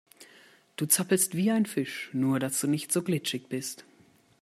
Du 0.77 0.87
zappelst 0.87 1.37
wie 1.37 1.51
ein 1.51 1.67
Fisch, 1.67 2.09
nur 2.11 2.39
dass 2.39 2.59
du 2.59 2.65
nicht 2.65 2.91
so 2.91 3.03
glitschig 3.03 3.49
bist. 3.49 3.85